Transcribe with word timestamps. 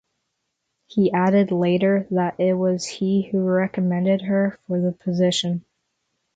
He 0.87 1.11
added 1.11 1.51
later 1.51 2.07
that 2.09 2.39
it 2.39 2.55
was 2.55 2.87
he 2.87 3.29
who 3.31 3.43
recommended 3.43 4.23
her 4.23 4.57
for 4.65 4.81
the 4.81 4.93
position. 4.93 5.63